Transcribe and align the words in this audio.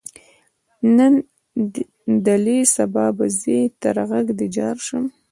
نن 0.95 1.13
دلې 2.25 2.59
سبا 2.75 3.05
به 3.17 3.25
ځې 3.41 3.59
تر 3.81 3.97
غږ 4.09 4.27
دې 4.39 4.47
جار 4.55 4.77
شم. 4.85 5.05